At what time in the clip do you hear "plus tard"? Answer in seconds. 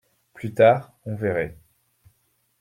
0.33-0.93